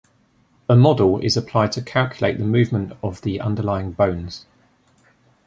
[0.67, 4.47] A model is applied to calculate the movement of the underlying bones.